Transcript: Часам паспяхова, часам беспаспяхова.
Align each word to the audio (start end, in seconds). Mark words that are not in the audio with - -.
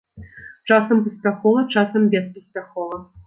Часам 0.69 1.03
паспяхова, 1.07 1.59
часам 1.77 2.09
беспаспяхова. 2.17 2.95